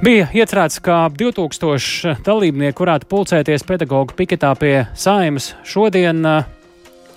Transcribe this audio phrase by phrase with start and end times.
[0.00, 6.24] Bija iecerēts, ka 2000 dalībnieku varētu pulcēties pedagoģu piketā pie saimas šodien.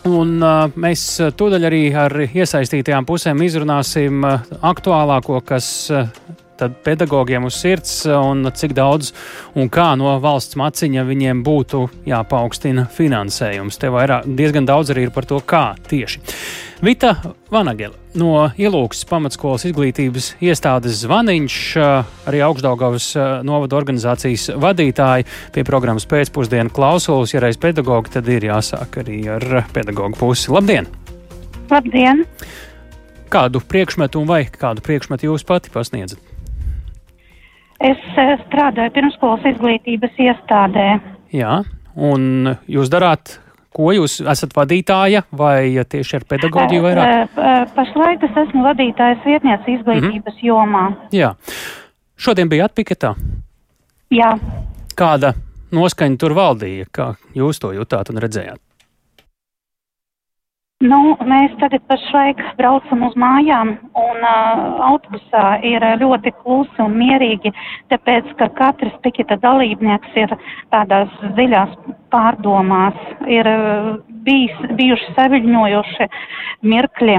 [0.06, 1.06] Un uh, mēs
[1.40, 5.70] tūdaļ arī ar iesaistītajām pusēm izrunāsim aktuālāko, kas
[6.60, 9.12] tad pedagogiem uz sirds un cik daudz
[9.56, 13.80] un kā no valsts maciņa viņiem būtu jāpaukstina finansējums.
[13.82, 16.22] Te vairāk diezgan daudz arī ir par to, kā tieši.
[16.86, 17.14] Vita
[17.52, 21.56] Vanagela no Ilūkas pamatskolas izglītības iestādes zvaniņš,
[22.30, 23.08] arī augstdaugavas
[23.48, 27.34] novada organizācijas vadītāji pie programmas pēcpusdienu klausulas.
[27.36, 30.52] Ja reiz pedagogi, tad ir jāsāk arī ar pedagogu pusi.
[30.54, 30.88] Labdien!
[31.72, 32.24] Labdien!
[33.32, 36.35] Kādu priekšmetu vai kādu priekšmetu jūs pati pasniedzat?
[37.84, 37.98] Es
[38.48, 41.00] strādāju pirmskolas izglītības iestādē.
[41.36, 41.64] Jā,
[41.96, 43.40] un jūs darāt
[43.76, 47.40] Ko jūs esat vadītāja vai tieši ar pedagoģiju vairāk?
[47.76, 50.48] Pašlaik es esmu vadītājas vietniece izglītības mm -hmm.
[50.48, 50.84] jomā.
[51.12, 51.34] Jā.
[52.16, 53.16] Šodien bija atpiketā?
[54.16, 54.32] Jā.
[54.96, 55.34] Kāda
[55.72, 56.86] noskaņa tur valdīja?
[56.92, 58.65] Kā jūs to jutāt un redzējāt?
[60.86, 67.54] Nu, mēs tagad pašlaik braucam uz mājām, un uh, autobusā ir ļoti klusi un mierīgi,
[67.94, 70.36] tāpēc, ka katrs piketa dalībnieks ir
[70.74, 71.74] tādās dziļās
[72.14, 73.00] pārdomās,
[73.32, 73.90] ir uh,
[74.28, 76.10] bijis, bijuši saviļņojoši
[76.70, 77.18] mirkļi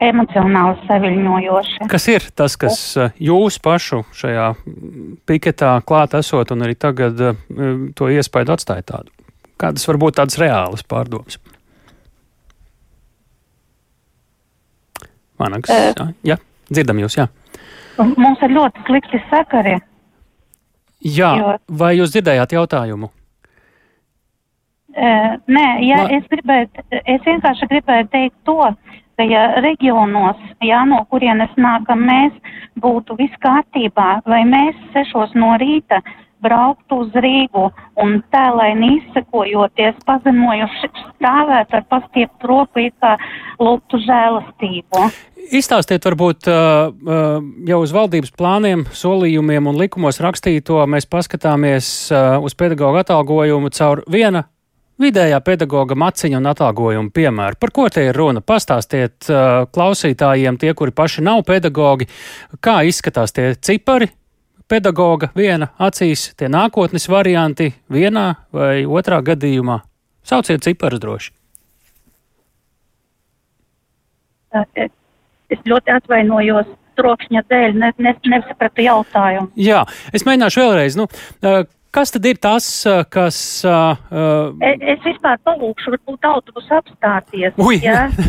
[0.00, 1.86] emocionāli saviļņojoši.
[1.92, 2.80] Kas ir tas, kas
[3.20, 4.50] jūs pašu šajā
[5.28, 7.20] piketā klāt esot un arī tagad
[7.98, 9.12] to iespēju atstāja tādu?
[9.60, 11.36] Kādas varbūt tādas reālas pārdomas?
[15.40, 16.36] Vanags, uh, jā,
[16.70, 17.28] dzirdam jūs, jā.
[18.00, 19.78] Mums ir ļoti slikti sakari.
[21.00, 21.56] Jā, jo...
[21.80, 23.10] vai jūs dzirdējāt jautājumu?
[24.90, 26.16] Uh, nē, jā, La...
[26.18, 28.58] es, gribēju, es vienkārši gribēju teikt to,
[29.16, 32.34] ka ja reģionos, jā, no kurienes nākam mēs,
[32.80, 36.00] būtu viss kārtībā, vai mēs sešos no rīta
[36.42, 37.66] braukt uz Rīgu
[38.00, 43.16] un tēlaini izsekojoties, pazemojuši stāvēt ar pastieptu roku, kā
[43.60, 45.08] lūgtu žēlastību.
[45.50, 50.78] Izstāstiet varbūt jau uz valdības plāniem, solījumiem un likumos rakstīto.
[50.86, 51.88] Mēs paskatāmies
[52.44, 54.44] uz pedagoģa atalgojumu caur viena
[55.00, 57.56] vidējā pedagoga maciņa un atalgojuma piemēru.
[57.56, 58.42] Par ko te ir runa?
[58.44, 59.30] Pastāstiet
[59.72, 62.06] klausītājiem, tie, kuri paši nav pedagogi,
[62.60, 64.10] kā izskatās tie cipari,
[64.70, 69.80] pedagoga viena acīs, tie nākotnes varianti vienā vai otrā gadījumā?
[70.26, 71.32] Sauciet ciparus droši.
[75.50, 79.50] Es ļoti atvainojos trokšņa dēļ, ne, ne, nesapratu jautājumu.
[79.58, 80.98] Jā, es mēģināšu vēlreiz.
[80.98, 81.06] Nu,
[81.90, 82.66] Kas tad ir tas,
[83.10, 83.36] kas.
[83.66, 87.56] Uh, es vispār palūkšu, varbūt autobusu apstāties.
[87.58, 87.80] Ui,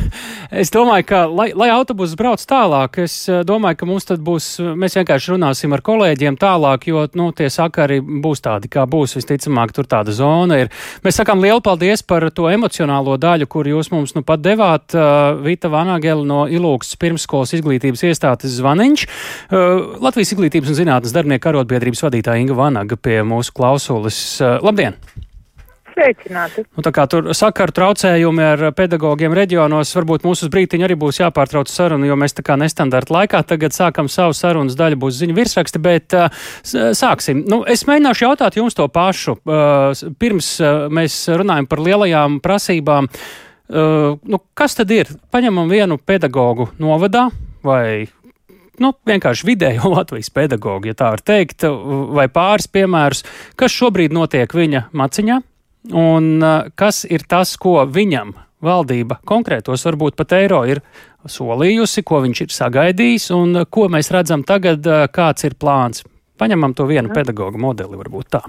[0.63, 3.13] es domāju, ka, lai, lai autobusu brauc tālāk, es
[3.45, 4.47] domāju, ka mums tad būs,
[4.81, 9.75] mēs vienkārši runāsim ar kolēģiem tālāk, jo, nu, tie sakari būs tādi, kā būs, visticamāk,
[9.78, 10.73] tur tāda zona ir.
[11.05, 14.97] Mēs sakām lielu paldies par to emocionālo daļu, kur jūs mums nu pat devāt.
[14.97, 19.05] Uh, Vita Vanagela no Ilūks pirmskolas izglītības iestādes zvaniņš.
[19.05, 24.41] Uh, Latvijas izglītības un zinātnes darbinieku arotbiedrības vadītāja Inga Vanaga pie mūsu mūsu klausulis.
[24.41, 24.95] Eh, labdien!
[25.91, 26.63] Sveicināti!
[26.78, 31.67] Nu, tā kā tur sakaru traucējumi ar pedagogiem reģionos, varbūt mūsu brītiņi arī būs jāpārtrauc
[31.67, 35.79] saruna, jo mēs tā kā nestandarta laikā tagad sākam savu sarunas daļu, būs ziņu virsraksti,
[35.84, 36.31] bet uh,
[36.63, 37.44] sāksim.
[37.45, 39.35] Nu, es mēģināšu jautāt jums to pašu.
[39.44, 43.11] Uh, pirms uh, mēs runājam par lielajām prasībām.
[43.72, 45.07] Nu, kas tad ir?
[45.31, 47.29] Paņemam vienu pedagogu novadā
[47.63, 48.09] vai
[48.81, 51.65] nu, vienkārši vidējo Latvijas pedagogu, ja tā var teikt,
[52.17, 53.25] vai pāris piemērus,
[53.59, 55.41] kas šobrīd notiek viņa maciņā,
[55.97, 56.31] un
[56.77, 60.83] kas ir tas, ko viņam valdība konkrētos varbūt pat eiro ir
[61.29, 66.05] solījusi, ko viņš ir sagaidījis, un ko mēs redzam tagad, kāds ir plāns.
[66.41, 68.41] Paņemam to vienu pedagoģu modeli, varbūt tā.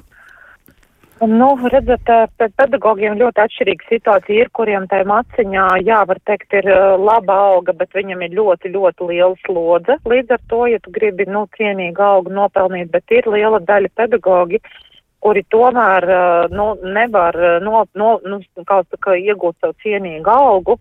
[1.22, 2.08] Nu, redzat,
[2.40, 6.66] pēc pedagogiem ļoti atšķirīga situācija ir, kuriem tai maciņā, jā, var teikt, ir
[6.98, 10.00] laba alga, bet viņam ir ļoti, ļoti liela slodze.
[10.02, 14.58] Līdz ar to, ja tu gribi, nu, cienīgu algu nopelnīt, bet ir liela daļa pedagogi,
[14.58, 14.91] uh,
[15.22, 16.06] kuri tomēr
[16.50, 20.76] nu, nevar no, no, nu, kā saka, iegūt savu cienīgu algu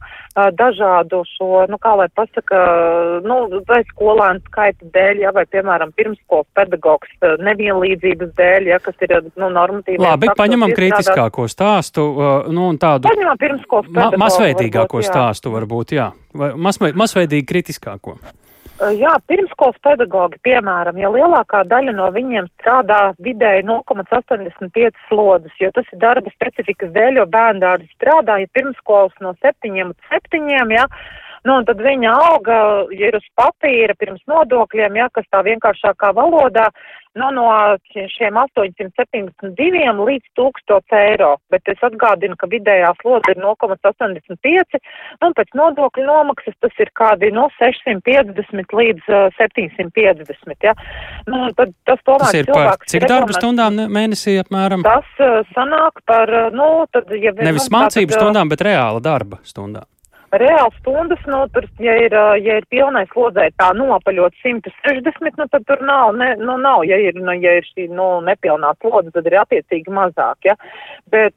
[0.57, 2.61] dažādu šo, nu, kā lai pasaka,
[3.25, 3.37] nu,
[3.69, 9.51] vai skolēnu skaita dēļ, ja, vai, piemēram, pirmskolas pedagogs nevienlīdzības dēļ, ja, kas ir, nu,
[9.53, 10.01] normatīvi.
[10.01, 12.07] Labi, paņemam kritiskāko stāstu,
[12.49, 13.11] nu, un tādu.
[13.11, 14.17] Paņemam pirmskolas pedagogu.
[14.17, 16.11] Ma masveidīgāko varbūt, stāstu varbūt, jā.
[16.37, 18.17] Vai masveidīgi kritiskāko.
[18.81, 25.91] Jā, pirmskolas pedagogi, piemēram, ja lielākā daļa no viņiem strādā vidēji 0,85 slodzes, jo tas
[25.93, 30.87] ir darba specifikas dēļ, jo bērndārdi strādā, ja pirmskolas no 7 līdz 7, ja,
[31.41, 32.55] Nu, un tad viņa alga,
[32.93, 36.67] ja ir uz papīra pirms nodokļiem, ja, kas tā vienkāršākā valodā,
[37.17, 37.45] nu, no
[37.89, 41.31] šiem 872 līdz 1000 eiro.
[41.51, 44.77] Bet es atgādinu, ka vidējā slodze ir 0,85,
[45.25, 50.67] un pēc nodokļu nomaksas tas ir kādi no 650 līdz uh, 750.
[50.67, 50.75] Ja.
[51.25, 54.85] Nu, tad tas tomēr tas ir par cik darba stundām mēnesī apmēram?
[54.85, 57.33] Tas uh, sanāk par, nu, tad, ja...
[57.41, 59.89] Nevis nu, mācību stundām, bet reāla darba stundām
[60.39, 62.13] reāls stundas, nu, tur, ja ir,
[62.43, 66.99] ja ir pilnais slodzē tā nopaļot 160, nu, tad tur nav, ne, nu, nav, ja
[67.01, 70.55] ir, nu, ja ir šī, nu, nepilnā slodze, tad ir attiecīgi mazāk, ja.
[71.11, 71.35] Bet,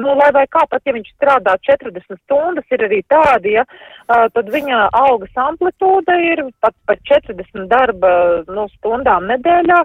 [0.00, 3.66] nu, lai vai kā, pat ja viņš strādā 40 stundas, ir arī tādi, ja,
[4.08, 8.10] tad viņa algas amplitūda ir pat par 40 darba,
[8.50, 9.82] nu, stundām nedēļā,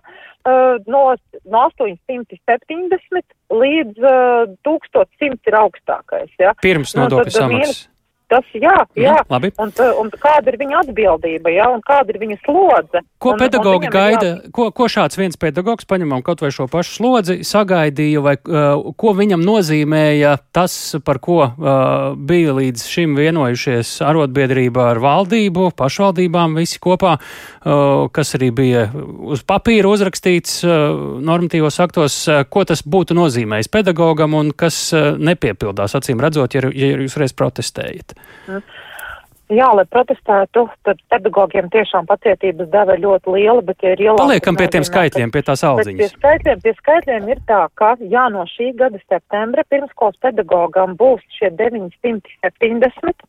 [0.88, 1.04] no,
[1.46, 3.22] no 870
[3.52, 6.56] līdz uh, 1100 ir augstākais, ja.
[6.64, 7.86] Pirms nodokļu nu, samaksas.
[8.28, 9.14] Tas, jā, jā.
[9.22, 9.50] Mm, labi.
[9.64, 9.70] un,
[10.02, 13.02] un kāda ir viņa atbildība, jā, un kāda ir viņa slodze?
[13.24, 14.50] Ko un, pedagogi un gaida, jā...
[14.52, 19.14] ko, ko šāds viens pedagogs, paņemam kaut vai šo pašu slodzi, sagaidīja, vai uh, ko
[19.16, 20.76] viņam nozīmēja tas,
[21.08, 21.78] par ko uh,
[22.20, 29.46] bija līdz šim vienojušies arotbiedrība ar valdību, pašvaldībām, visi kopā, uh, kas arī bija uz
[29.48, 35.96] papīra uzrakstīts uh, normatīvos aktos, uh, ko tas būtu nozīmējis pedagogam un kas uh, nepiepildās,
[35.96, 38.17] acīm redzot, ja, ja jūs reiz protestējat.
[39.48, 44.26] Jā, lai protestētu, tad pedagogiem tiešām pacietības deva ļoti liela, bet ja ir ielāka...
[44.26, 46.02] Paliekam pie tiem skaitļiem, pie tās audziņas.
[46.02, 51.24] Pie skaitļiem, pie skaitļiem ir tā, ka, jā, no šī gada septembra pirmskolas pedagogam būs
[51.38, 53.24] šie 970,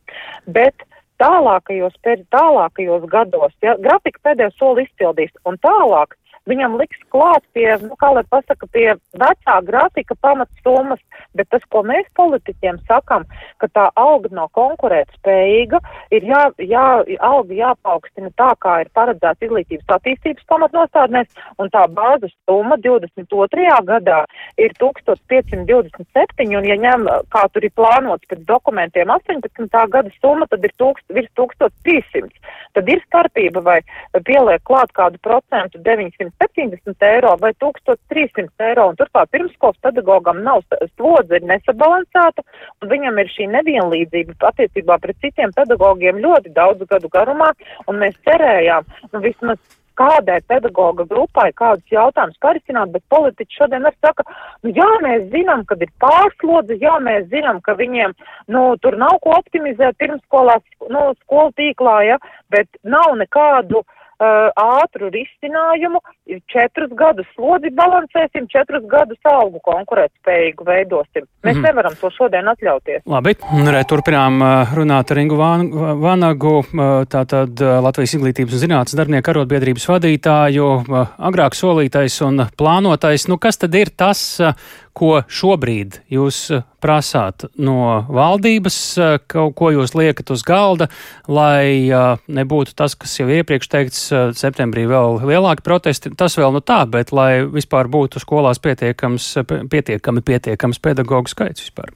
[0.51, 0.83] bet
[1.23, 1.95] tālākajos,
[2.35, 6.19] tālākajos gados, ja, grafika pēdējo soli izpildīs, un tālāk
[6.49, 11.01] viņam liks klāt pie, nu, kā lai pasaka, pie vecā grafika pamatsummas,
[11.35, 13.25] bet tas, ko mēs politiķiem sakam,
[13.61, 15.81] ka tā alga nav konkurētspējīga,
[16.15, 16.85] ir jā, jā,
[17.25, 23.67] alga jāpaukstina tā, kā ir paredzēts izglītības attīstības pamatnostādnēs, un tā bāzes summa 22.
[23.89, 24.23] gadā
[24.57, 29.69] ir 1527, un ja ņem, kā tur ir plānots pēc dokumentiem 18.
[29.93, 32.29] gada summa, tad ir tūkst, virs 1300.
[32.77, 33.79] Tad ir starpība vai
[34.25, 40.63] pieliek klāt kādu procentu 900 770 eiro vai 1300 eiro, un turklāt pirmskolas pedagogam nav
[40.95, 42.45] slodze ir nesabalansēta,
[42.81, 47.51] un viņam ir šī nevienlīdzība attiecībā pret citiem pedagogiem ļoti daudz gadu garumā,
[47.87, 49.59] un mēs cerējām, nu vismaz
[49.99, 54.23] kādai pedagoga grupai kādus jautājumus parisināt, bet politiķi šodien arī saka,
[54.63, 58.15] nu jā, mēs zinām, kad ir pārslodze, jā, mēs zinām, ka viņiem,
[58.55, 62.19] nu, tur nav ko optimizēt pirmskolās, nu, skolu tīklā, ja,
[62.55, 64.49] bet nav nekādu uh, uh,
[64.79, 66.01] ātru risinājumu,
[66.51, 71.27] četrus gadus slodzi balansēsim, četrus gadus algu konkurētspējīgu veidosim.
[71.45, 71.67] Mēs mm.
[71.69, 73.03] nevaram to šodien atļauties.
[73.09, 73.35] Labi,
[73.69, 74.43] re, turpinām
[74.77, 76.55] runāt ar Ingu Vanagu,
[77.11, 80.69] tātad Latvijas izglītības un zinātnes darbinieku arotbiedrības vadītāju,
[81.29, 83.27] agrāk solītais un plānotais.
[83.31, 84.39] Nu, kas tad ir tas,
[84.93, 90.89] ko šobrīd jūs eh, prasāt no valdības, eh, ko, jūs liekat uz galda,
[91.27, 94.01] lai uh, nebūtu tas, kas jau iepriekš teikts,
[94.39, 99.31] septembrī vēl lielāki protesti, tas vēl nu tā, bet lai vispār būtu skolās pietiekams,
[99.71, 101.93] pietiekami pietiekams pedagoģu skaits vispār.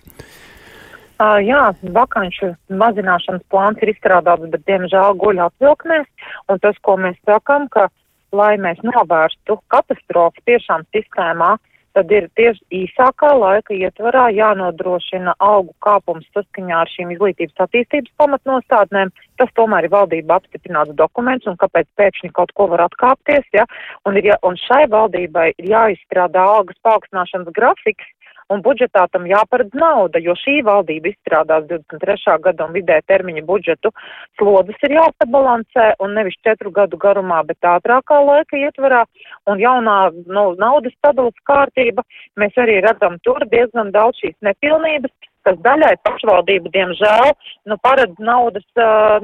[1.24, 6.10] Uh, jā, vakanču mazināšanas plāns ir izstrādāts, bet diemžēl guļ atvilknēs,
[6.51, 7.88] un tas, ko mēs sakam, ka,
[8.36, 15.73] lai mēs novērstu katastrofu tiešām sistēmā, uh, tad ir tieši īsākā laika ietvarā jānodrošina algu
[15.85, 19.14] kāpums saskaņā ar šīm izglītības attīstības pamatnostādnēm.
[19.42, 23.66] Tas tomēr ir valdība apstiprināts dokuments, un kāpēc pēkšņi kaut ko var atkāpties, ja?
[24.07, 28.09] Un, ir, ja, un šai valdībai ir jāizstrādā algas paaugstināšanas grafiks,
[28.52, 32.38] un budžetā tam jāparedz nauda, jo šī valdība izstrādās 23.
[32.44, 33.94] gada un vidē termiņa budžetu.
[34.40, 39.04] Slodzes ir jāsabalansē un nevis četru gadu garumā, bet ātrākā laika ietvarā
[39.47, 42.06] un jaunā nu, naudas sadalas kārtība.
[42.40, 47.33] Mēs arī redzam tur diezgan daudz šīs nepilnības kas daļai pašvaldība, diemžēl,
[47.68, 48.66] nu, paredz naudas,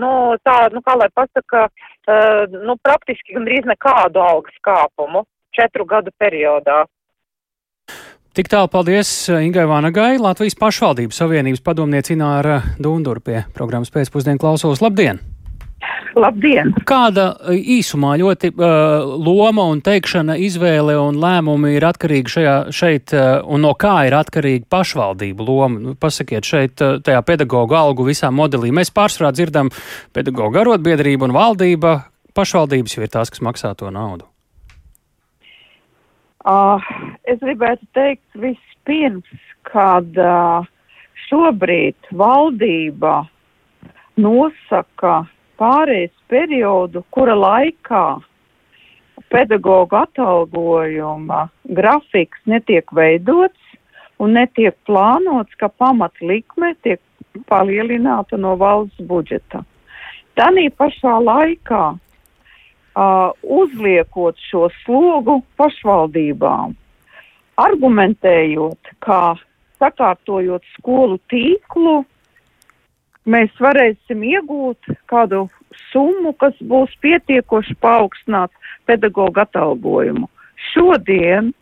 [0.02, 0.12] nu,
[0.44, 1.68] tā, nu, kā lai pasaka,
[2.52, 5.24] nu, praktiski gandrīz nekādu algas kāpumu
[5.56, 6.84] četru gadu periodā.
[8.39, 14.39] Tik tālu paldies eh, Ingai Vanagai, Latvijas pašvaldības savienības padomnieci Ināra Dundura pie programmas pēcpusdienu
[14.39, 14.79] klausos.
[14.79, 15.19] Labdien!
[16.15, 16.72] Labdien!
[16.88, 23.12] Kāda eh, īsumā ļoti uh, loma un teikšana, izvēle un lēmumi ir atkarīgi šajā, šeit
[23.12, 25.84] uh, un no kā ir atkarīga pašvaldību loma?
[25.89, 28.72] Nu, pasakiet šeit uh, tajā pedagoģu algu visā modelī.
[28.72, 29.75] Mēs pārsvarā dzirdam
[30.15, 31.98] pedagoģu arotbiedrību un valdība,
[32.39, 34.31] pašvaldības jau ir tās, kas maksā to naudu.
[36.39, 36.79] Uh,
[37.30, 39.30] es gribētu teikt vispirms,
[39.70, 40.18] kad
[41.28, 43.22] šobrīd valdība
[44.20, 45.22] nosaka
[45.60, 48.06] pārējais periodu, kura laikā
[49.30, 51.46] pedagoģa atalgojuma
[51.78, 53.78] grafiks netiek veidots
[54.20, 57.02] un netiek plānots, ka pamatlikme tiek
[57.52, 59.64] palielināta no valsts budžeta.
[60.40, 66.76] Tanī pašā laikā uh, uzliekot šo slogu pašvaldībām,
[67.60, 69.36] argumentējot, kā
[69.80, 72.01] sakārtojot skolu tīklu,
[73.30, 75.46] mēs varēsim iegūt kādu
[75.92, 80.30] summu, kas būs pietiekoši paaugstināts pedagoģa atalgojumu.
[80.74, 81.54] Šodien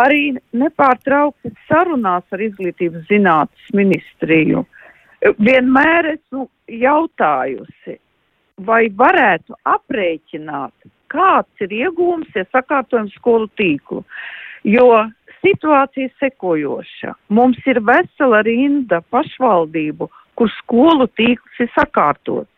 [0.00, 4.64] arī nepārtraukti sarunās ar izglītības zinātnes ministriju
[5.20, 7.98] vienmēr esmu jautājusi,
[8.64, 10.72] vai varētu aprēķināt,
[11.10, 14.04] kāds ir iegūms, ja sakārtojam skolu tīklu.
[14.64, 15.06] Jo
[15.40, 17.14] situācija sekojoša.
[17.32, 22.48] Mums ir vesela rinda pašvaldību, kur skolu tīkls ir sakārtots.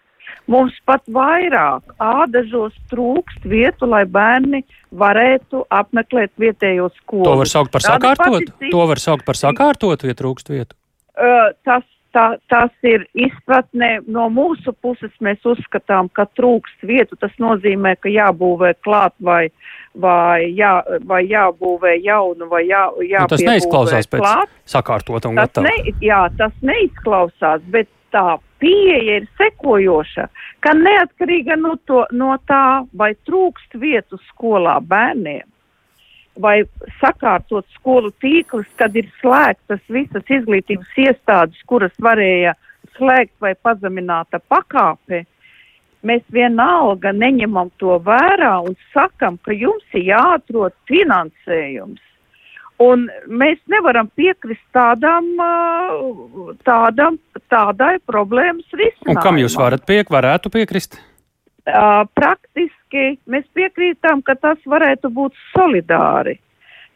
[0.50, 7.28] Mums pat vairāk ādažos trūkst vietu, lai bērni varētu apmeklēt vietējo skolu.
[7.28, 8.50] To var saukt par sakārtotu?
[8.72, 10.74] To var saukt par sakārtotu, ja trūkst vietu?
[11.14, 15.12] Uh, tas tā, tas ir izpratnē no mūsu puses.
[15.24, 17.18] Mēs uzskatām, ka trūkst vietu.
[17.20, 19.46] Tas nozīmē, ka jābūvē klāt vai,
[19.94, 20.74] vai, jā,
[21.08, 24.54] vai jābūvē jaunu vai jā, jā nu, tas neizklausās pēc klāt.
[24.68, 25.68] sakārtot un gatavot.
[25.68, 30.28] Ne, jā, tas neizklausās, bet tā pieeja ir sekojoša,
[30.62, 35.48] ka neatkarīga no, to, no tā, vai trūkst vietu skolā bērniem,
[36.40, 36.62] vai
[37.00, 42.54] sakārtot skolu tīklus, kad ir slēgtas visas izglītības iestādes, kuras varēja
[42.96, 45.24] slēgt vai pazemināta pakāpe,
[46.02, 52.00] mēs vienalga neņemam to vērā un sakam, ka jums ir jāatrod finansējums.
[52.82, 55.28] Un mēs nevaram piekrist tādām,
[56.66, 57.18] tādām,
[57.52, 59.20] tādai problēmas risinājumam.
[59.20, 60.98] Un kam jūs varat piek, varētu piekrist?
[61.64, 66.40] Praktiski mēs piekrītam, ka tas varētu būt solidāri,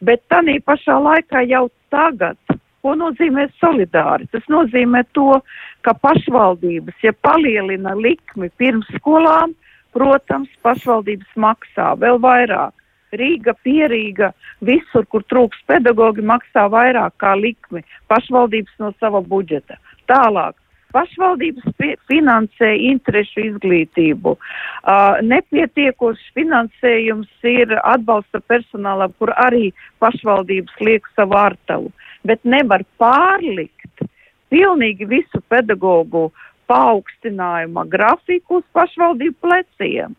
[0.02, 2.36] bet tādā pašā laikā jau tagad,
[2.82, 4.26] ko nozīmē solidāri?
[4.34, 5.38] Tas nozīmē to,
[5.86, 9.54] ka pašvaldības, ja palielina likmi pirms skolām,
[9.94, 12.74] protams, pašvaldības maksā vēl vairāk.
[13.16, 14.32] Rīga, Pierīga,
[14.66, 19.78] visur, kur trūks pedagogi, maksā vairāk kā likmi pašvaldības no sava budžeta.
[20.10, 20.58] Tālāk
[20.94, 21.76] pašvaldības
[22.10, 24.34] finansē interešu izglītību.
[24.36, 29.70] Uh, nepietiekošs finansējums ir atbalsta personālam, kur arī
[30.02, 31.92] pašvaldības liek savu ārtavu,
[32.28, 34.06] bet nevar pārlikt
[34.52, 36.28] pilnīgi visu pedagoģu
[36.70, 40.14] paaugstinājuma grafiku uz pašvaldību pleciem.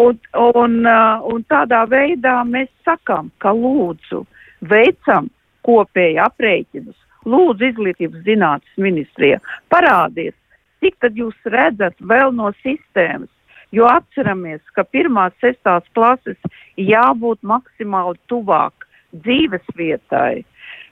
[0.00, 4.22] Un, un, uh, un tādā veidā mēs sakam, ka lūdzu
[4.70, 5.28] veicam
[5.66, 6.96] kopēji aprēķinus
[7.28, 9.38] Lūdzu, izglītības zinātnes ministrija,
[9.70, 10.34] parādiet,
[10.82, 13.30] cik tad jūs redzat vēl no sistēmas,
[13.72, 16.38] jo atceramies, ka pirmās, sestās klases
[16.76, 20.42] jābūt maksimāli tuvāk dzīves vietai.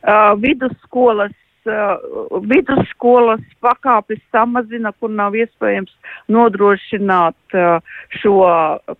[0.00, 1.34] Uh, vidusskolas
[1.68, 5.92] uh, vidusskolas pakāpes samazina, kur nav iespējams
[6.32, 8.38] nodrošināt uh, šo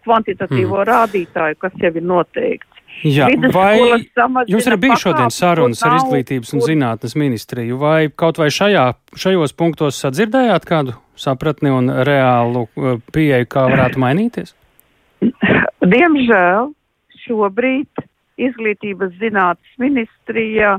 [0.04, 0.88] kvantitatīvo mm.
[0.90, 2.69] rādītāju, kas jau ir noteikts.
[3.00, 3.78] Jā, vai
[4.50, 9.54] jums arī bija šodien sarunas ar izglītības un zinātnes ministriju, vai kaut vai šajā, šajos
[9.56, 14.52] punktos sadzirdējāt kādu sapratni un reālu uh, pieeju, kā varētu mainīties?
[15.80, 16.70] Diemžēl
[17.25, 18.04] šobrīd
[18.40, 20.76] izglītības zinātnes ministrija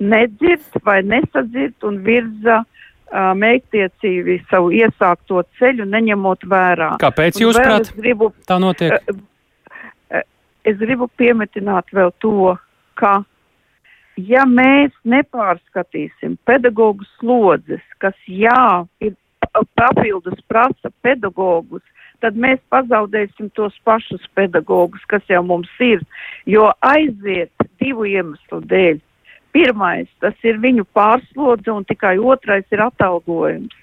[0.00, 6.94] nedzird vai nesadzird un virza uh, mēgtiecīgi savu iesākto ceļu, neņemot vērā.
[7.04, 8.96] Kāpēc jūs prāt gribu, tā notiek?
[8.96, 9.26] Uh,
[10.64, 12.54] es gribu piemetināt vēl to,
[13.00, 13.20] ka
[14.16, 19.16] ja mēs nepārskatīsim pedagoģu slodzes, kas jā, ir
[19.78, 21.82] papildus prasa pedagogus,
[22.20, 26.02] tad mēs pazaudēsim tos pašus pedagogus, kas jau mums ir,
[26.46, 29.00] jo aiziet divu iemeslu dēļ.
[29.50, 33.74] Pirmais, tas ir viņu pārslodze, un tikai otrais ir atalgojums.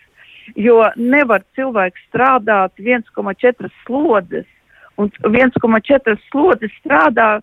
[0.56, 4.48] Jo nevar cilvēks strādāt 1,4 slodzes
[4.98, 7.38] un 1,4 slodzi strādā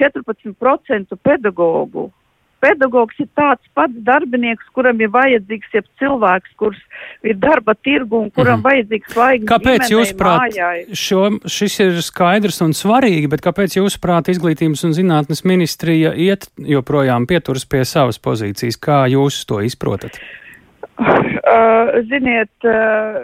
[0.00, 2.10] 14% pedagoģu.
[2.60, 6.76] Pedagogs ir tāds pats darbinieks, kuram ir vajadzīgs ja cilvēks, kurš
[7.24, 8.66] ir darba tirgu un kuram mm.
[8.66, 9.46] vajadzīgs laiks.
[9.48, 10.58] Kāpēc jūs prāt,
[10.92, 16.50] šo, šis ir skaidrs un svarīgi, bet kāpēc jūs prāt izglītības un zinātnes ministrija iet
[16.60, 18.76] joprojām pieturas pie savas pozīcijas?
[18.76, 20.20] Kā jūs to izprotat?
[20.20, 20.49] Uh,
[22.10, 23.18] ziniet, uh,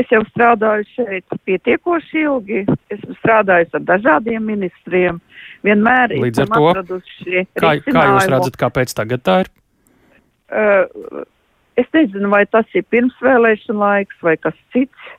[0.00, 2.64] es jau strādāju šeit pietiekoši ilgi.
[2.94, 5.20] Esmu strādājis ar dažādiem ministriem.
[5.66, 6.98] Vienmēr Līdz ar to,
[7.58, 9.54] kā, kā jūs redzat, kāpēc tagad tā ir?
[10.46, 11.24] Uh,
[11.76, 15.14] Es nezinu, vai tas ir pirmsvēlēšana laiks vai kas cits.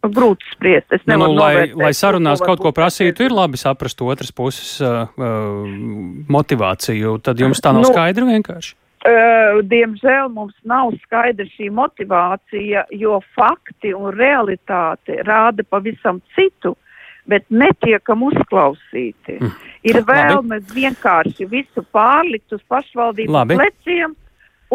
[0.00, 0.86] Grūti spriest.
[0.96, 4.78] Es Nu, nevaru lai, novērtēt, lai sarunās kaut ko prasītu, ir labi saprast otras puses
[4.80, 5.66] uh, uh,
[6.32, 7.18] motivāciju.
[7.20, 8.78] Tad jums tā nav Nu, skaidra vienkārši.
[9.00, 16.74] Uh, diemžēl mums nav skaidra šī motivācija, jo fakti un realitāte rāda pavisam citu,
[17.24, 19.38] bet netiekam uzklausīti.
[19.40, 19.54] Mm.
[19.88, 23.56] Ir vēlme vienkārši visu pārlikt uz pašvaldību Labi.
[23.56, 24.12] pleciem,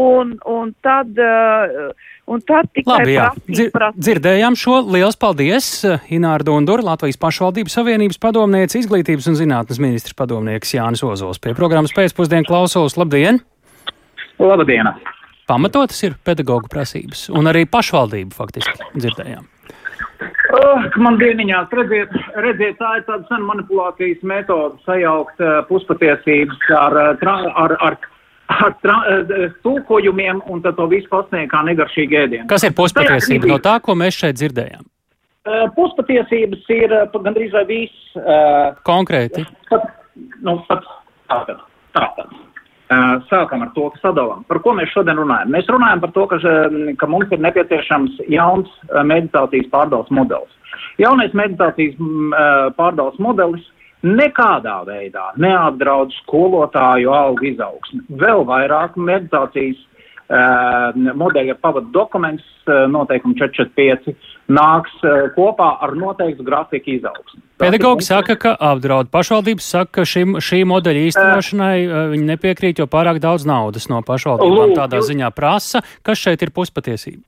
[0.01, 1.93] un, un tad, uh,
[2.25, 3.29] un tad tikai Labi, jā.
[3.29, 4.03] prasīt, Dzir prasīt.
[4.09, 4.81] dzirdējām šo.
[4.89, 5.73] Liels paldies!
[6.09, 11.37] Ināra Dundura, Latvijas pašvaldības savienības padomniece, izglītības un zinātnes ministrs padomnieks Jānis Ozols.
[11.37, 12.97] Pie programmas pēcpusdienu klausos.
[12.97, 13.45] Labdien!
[14.39, 14.89] Labdien!
[15.45, 19.45] Pamatotas ir pedagoģu prasības un arī pašvaldību faktiski dzirdējām.
[20.55, 22.11] Oh, man dieniņās redziet,
[22.41, 27.97] redziet, tā ir tāda sena manipulācijas metode sajaukt uh, puspatiesības ar, uh, ar, ar,
[28.55, 32.47] ar tra, uh, tulkojumiem un tad to visu pasniegt kā negaršīgi ēdienu.
[32.51, 34.85] Kas ir puspatiesība no tā, ko mēs šeit dzirdējām?
[35.45, 38.17] Uh, puspatiesības ir uh, gandrīz vai viss.
[38.17, 39.45] Uh, Konkrēti.
[39.69, 39.89] pat,
[40.41, 40.87] nu, pat
[41.29, 41.65] tātad,
[41.97, 42.44] tātad.
[43.29, 44.43] Sākam ar to, ka sadalām.
[44.45, 45.49] Par ko mēs šodien runājam?
[45.49, 46.37] Mēs runājam par to, ka,
[47.01, 48.69] ka mums ir nepieciešams jauns
[49.09, 50.53] meditācijas pārdales modelis.
[51.01, 51.97] Jaunais meditācijas
[52.77, 53.65] pārdales modelis
[54.05, 58.03] nekādā veidā neapdraud skolotāju algu izaugsmi.
[58.21, 59.81] Vēl vairāk meditācijas
[60.29, 64.15] modeļa pavadu dokuments, uh, noteikumi 445,
[64.49, 67.41] nāks uh, kopā ar noteiktu grafiku izaugsmi.
[67.61, 69.11] Pedagogi saka, ka apdraud.
[69.13, 74.01] Pašvaldības saka, ka šim, šī modeļa īstenošanai uh, viņi nepiekrīt, jo pārāk daudz naudas no
[74.05, 75.85] pašvaldībām tādā ziņā prasa.
[76.01, 77.23] Kas šeit ir puspatiesība?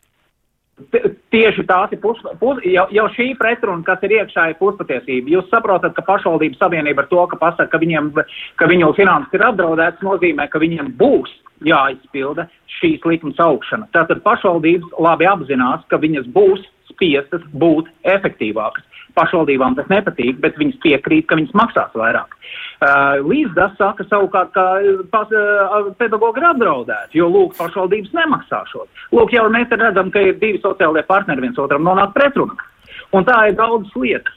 [1.34, 5.32] Tieši tās ir pus, pus, jau, jau šī pretruna, kas ir iekšā, ir puspatiesība.
[5.34, 8.12] Jūs saprotat, ka pašvaldības savienība ar to, ka pasaka, ka, viņiem,
[8.62, 11.34] ka viņu finanses ir apdraudētas, nozīmē, ka viņiem būs
[11.66, 12.46] jāizpilda
[12.78, 13.90] šīs likums augšana.
[13.98, 16.62] Tātad pašvaldības labi apzinās, ka viņas būs
[16.98, 18.86] spiestas būt efektīvākas.
[19.18, 22.36] Pašvaldībām tas nepatīk, bet viņas piekrīt, ka viņas maksās vairāk.
[22.78, 28.86] Uh, Līdzdas saka savukārt, ka uh, uh, pedagogi ir apdraudēti, jo, lūk, pašvaldības nemaksā šo.
[29.16, 32.58] Lūk, jau mēs redzam, ka ir divi sociālie partneri viens otram nonāk pretrunā.
[33.16, 34.36] Un tā ir daudz lietas.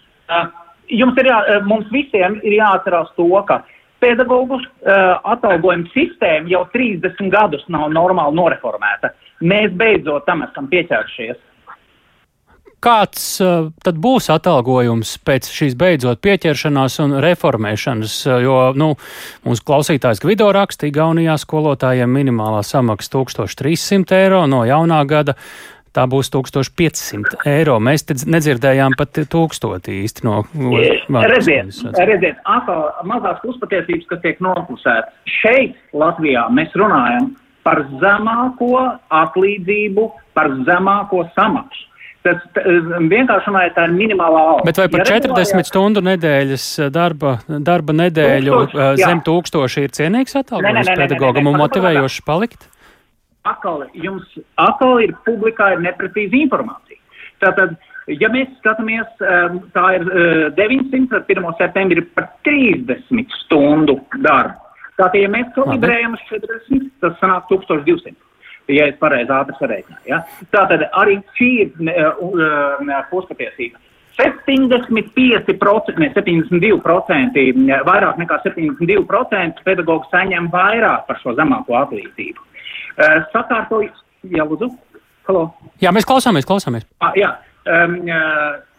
[0.90, 3.60] Jums ir jā, mums visiem ir jāatcerās to, ka
[4.00, 9.12] pedagogu uh, atalgojuma sistēma jau 30 gadus nav normāli noreformēta.
[9.44, 11.38] Mēs beidzot tam esam pieķēršies.
[12.80, 18.14] Kāds uh, tad būs atalgojums pēc šīs beidzot pieķeršanās un reformēšanas?
[18.24, 18.94] Uh, jo, nu,
[19.44, 25.36] mūsu klausītājs Gvido raksta, Igaunijā skolotājiem minimālā samaksa 1300 eiro no jaunā gada.
[25.90, 27.76] Tā būs 1500 eiro.
[27.82, 30.44] Mēs te nedzirdējām pat 1000 īsti no
[31.26, 35.12] Redziet, redziet atkal mazās puspatiesības, kas tiek noklusētas.
[35.40, 37.32] Šeit, Latvijā, mēs runājam
[37.66, 38.86] par zemāko
[39.20, 41.89] atlīdzību, par zemāko samaksu.
[42.22, 42.36] Tas
[43.08, 44.64] vienkārši runājot, tā ir minimālā alga.
[44.68, 49.22] Bet vai par Ja 40 regulējās- stundu nedēļas eh, darba, darba nedēļu Tūkstoši, eh, zem
[49.24, 52.68] tūkstoši ir cienīgs atalgojums pedagogam un motivējošs palikt?
[53.48, 54.26] atkal jums
[54.60, 56.98] atkal ir publikā ir neprecīza informācija.
[57.40, 57.76] Tātad,
[58.20, 59.08] ja mēs skatāmies,
[59.72, 61.46] tā ir uh, 900, tad 1.
[61.56, 64.60] septembrī par 30 stundu darbu.
[65.00, 68.12] Tātad, ja mēs kalibrējam uz 40, tas sanāk 1200.
[68.70, 70.06] Ja es pareizi ātri sarēķināju.
[70.08, 70.22] Ja?
[70.54, 73.80] Tātad arī šī ir uh, uh, puspatiesība.
[74.20, 77.44] 75%, ne 72%,
[77.86, 82.40] vairāk nekā 72% pedagogu saņem vairāk par šo zemāko atlīdzību.
[82.44, 83.90] Uh, sakārtoju,
[84.28, 84.68] jā, lūdzu.
[85.28, 85.44] Halo.
[85.80, 86.84] Jā, mēs klausāmies, klausāmies.
[87.04, 87.30] Ah, jā,
[87.70, 87.96] um,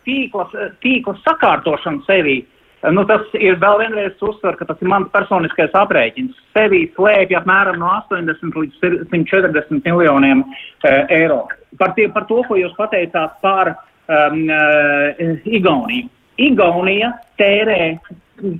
[0.08, 0.51] tīklas,
[0.84, 2.41] tīklas sakārtošana sevī.
[2.89, 6.38] Nu, tas ir vēl vienreiz uzsver, ka tas ir mans personiskais aprēķins.
[6.56, 8.80] Sevī slēpj apmēram no 80 līdz
[9.12, 11.44] 140 miljoniem uh, eiro.
[11.78, 16.10] Par, tie, par to, ko jūs pateicāt par um, uh, Igauniju.
[16.41, 17.84] Igaunija tērē,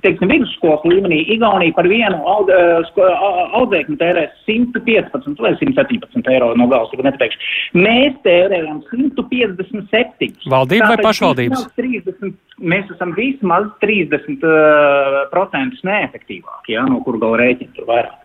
[0.02, 6.30] teiksim, vidusskolas līmenī, Igaunija par vienu aud, uh, sko- a- audzēkņu tērē 115 vai 117
[6.32, 7.38] eiro no galvas, ja nepateikšu.
[7.74, 10.48] Mēs tērējam 157.
[10.50, 11.64] Valdība vai Tātad pašvaldības?
[11.64, 17.88] vismaz 30, mēs esam vismaz 30% uh, procentus neefektīvāki, ja, no kur vēl rēķina tur
[17.90, 18.18] vairāk.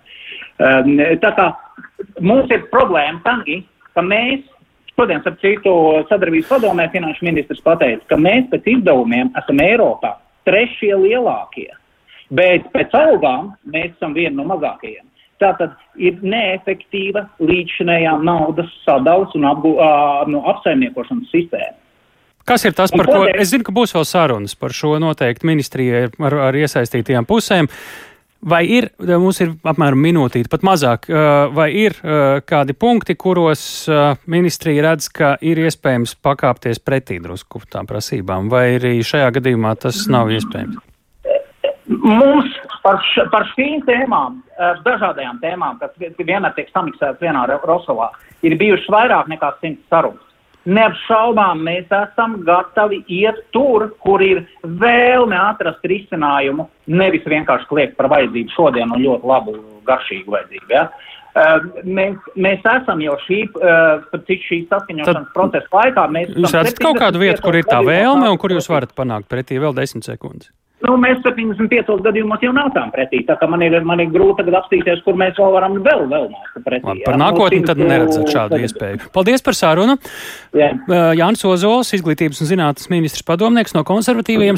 [0.57, 1.51] Um, tā kā
[2.21, 4.45] mums ir problēma tangi, ka mēs
[4.97, 5.71] Šodien, ap citu,
[6.09, 10.15] sadarbības padomē finanšu ministrs pateica, ka mēs pēc izdevumiem esam Eiropā
[10.47, 11.69] trešie lielākie,
[12.33, 15.03] bet pēc algām mēs esam vieni no mazākajiem.
[15.37, 21.77] Tātad ir neefektīva līdzšinējā naudas sadalas un apgu, uh, no apsaimniekošanas sistēma.
[22.47, 26.05] Kas ir tas, par ko es zinu, ka būs vēl sarunas par šo noteikti ministrijai
[26.07, 27.67] ar, ar iesaistītajām pusēm.
[28.45, 31.07] Vai ir, mums ir apmēram minūtīte, pat mazāk,
[31.57, 31.95] vai ir
[32.47, 33.63] kādi punkti, kuros
[34.29, 40.03] ministrija redz, ka ir iespējams pakāpties pretī drusku tām prasībām, vai arī šajā gadījumā tas
[40.11, 40.77] nav iespējams?
[41.87, 44.41] Mums par, š, par šīm tēmām,
[44.85, 48.11] dažādajām tēmām, kas vienmēr tiek samiksētas vienā Rosovā,
[48.45, 50.26] ir bijušas vairāk nekā simts sarunas.
[50.67, 58.09] Neapšaubām mēs esam gatavi iet tur, kur ir vēlme atrast risinājumu, nevis vienkārši kliegt par
[58.11, 59.55] vajadzību šodien un ļoti labu,
[59.87, 60.67] garšīgu vajadzību.
[60.73, 60.89] Ja?
[61.37, 66.07] Uh, mēs, mēs esam jau šī, uh, šī saskaņošanas procesa laikā.
[66.33, 69.61] Jūs redzat kaut kādu vietu, kur ir tā vēlme un kur jūs varat panākt pretī
[69.61, 70.51] vēl desmit sekundes?
[70.85, 74.59] Nu, mēs 75 gadījumos jau nācām pretī, tā kā man ir, man ir grūti tagad
[74.59, 76.85] apstīties, kur mēs vēl varam vēl, vēl nākt pretī.
[76.85, 79.09] Labi, par nākotni tad neredzat šādu iespēju.
[79.15, 79.97] Paldies par sārunu.
[80.53, 80.69] Jā.
[81.17, 84.53] Jānis Ozols, izglītības un zinātnes ministrs padomnieks no konservatīvajiem